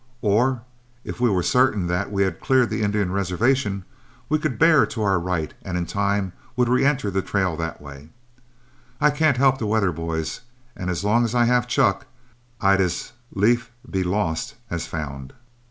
Or 0.23 0.63
if 1.03 1.21
we 1.21 1.29
were 1.29 1.43
certain 1.43 1.85
that 1.85 2.11
we 2.11 2.23
had 2.23 2.41
cleared 2.41 2.71
the 2.71 2.81
Indian 2.81 3.11
reservation, 3.11 3.85
we 4.29 4.39
could 4.39 4.57
bear 4.57 4.83
to 4.87 5.03
our 5.03 5.19
right, 5.19 5.53
and 5.61 5.77
in 5.77 5.85
time 5.85 6.33
we 6.55 6.65
would 6.65 6.69
reënter 6.81 7.13
the 7.13 7.21
trail 7.21 7.55
that 7.57 7.79
way. 7.79 8.09
I 8.99 9.11
can't 9.11 9.37
help 9.37 9.59
the 9.59 9.67
weather, 9.67 9.91
boys, 9.91 10.41
and 10.75 10.89
as 10.89 11.03
long 11.03 11.23
as 11.23 11.35
I 11.35 11.45
have 11.45 11.67
chuck, 11.67 12.07
I'd 12.59 12.81
as 12.81 13.11
lief 13.31 13.69
be 13.87 14.03
lost 14.03 14.55
as 14.71 14.87
found." 14.87 15.33